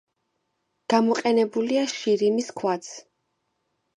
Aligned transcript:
გამოყენებულია 0.93 1.83
შირიმის 1.93 2.49
ქვაც. 2.61 2.91